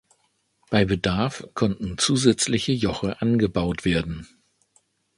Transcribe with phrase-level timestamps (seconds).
[0.71, 4.27] Bei Bedarf konnten zusätzliche Joche angebaut werden.